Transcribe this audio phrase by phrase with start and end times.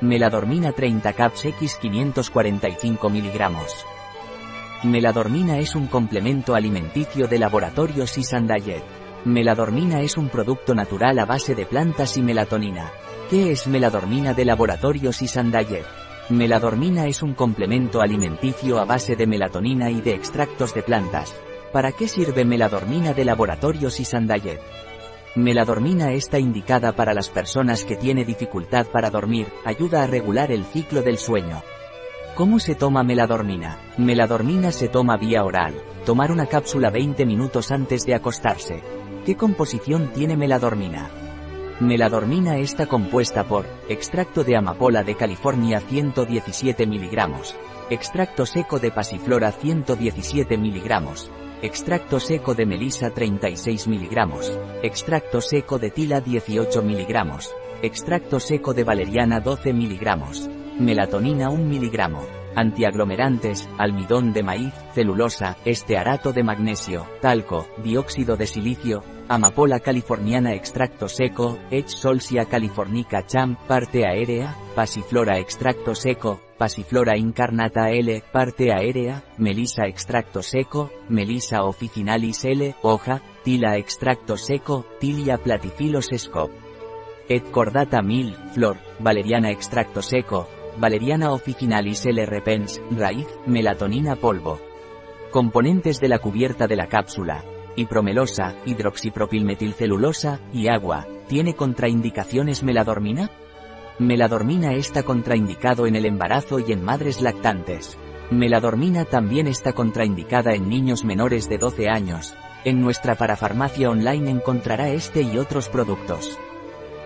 [0.00, 3.50] Meladormina 30 caps X 545 mg.
[4.84, 8.84] Meladormina es un complemento alimenticio de laboratorio Sisandayet.
[9.24, 12.92] Meladormina es un producto natural a base de plantas y melatonina.
[13.28, 15.84] ¿Qué es meladormina de laboratorio Sisandayet?
[16.28, 21.34] Meladormina es un complemento alimenticio a base de melatonina y de extractos de plantas.
[21.72, 24.60] ¿Para qué sirve meladormina de laboratorio Sisandayet?
[25.38, 30.64] Meladormina está indicada para las personas que tiene dificultad para dormir, ayuda a regular el
[30.64, 31.62] ciclo del sueño.
[32.34, 33.78] ¿Cómo se toma meladormina?
[33.98, 35.74] Meladormina se toma vía oral.
[36.04, 38.82] Tomar una cápsula 20 minutos antes de acostarse.
[39.24, 41.08] ¿Qué composición tiene meladormina?
[41.78, 47.14] Meladormina está compuesta por extracto de amapola de California 117 mg,
[47.90, 55.90] extracto seco de pasiflora 117 mg, extracto seco de melisa 36 mg, extracto seco de
[55.90, 57.32] tila 18 mg,
[57.82, 66.32] extracto seco de valeriana 12 mg, melatonina 1 mg, antiaglomerantes, almidón de maíz, celulosa, estearato
[66.32, 71.88] de magnesio, talco, dióxido de silicio, amapola californiana extracto seco, H.
[71.88, 80.42] solsia californica cham, parte aérea, pasiflora extracto seco, pasiflora incarnata L, parte aérea, melisa extracto
[80.42, 86.50] seco, melisa officinalis L, hoja, tila extracto seco, tilia platyphilus scop.
[87.28, 94.60] Et cordata mil, flor, valeriana extracto seco, valeriana officinalis L repens, raíz, melatonina polvo.
[95.30, 97.44] Componentes de la cubierta de la cápsula.
[97.76, 101.06] Hipromelosa, hidroxipropilmetilcelulosa, y agua.
[101.28, 103.30] ¿Tiene contraindicaciones meladormina?
[103.98, 107.98] Meladormina está contraindicado en el embarazo y en madres lactantes.
[108.30, 112.34] Meladormina también está contraindicada en niños menores de 12 años.
[112.64, 116.38] En nuestra parafarmacia online encontrará este y otros productos.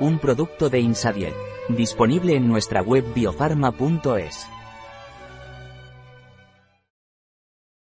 [0.01, 1.52] Un producto de Insadiet.
[1.69, 4.47] Disponible en nuestra web biofarma.es.